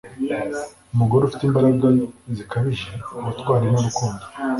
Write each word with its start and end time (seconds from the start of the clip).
umugore 0.93 1.21
ufite 1.25 1.43
imbaraga 1.45 1.87
zikabije, 2.35 2.89
ubutwari 3.19 3.65
nurukundo, 3.71 4.23